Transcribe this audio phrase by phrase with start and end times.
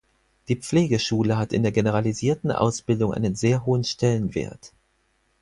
[0.47, 4.73] Die Pflegeschule hat in der generalisierten Ausbildung einen sehr hohen Stellenwert.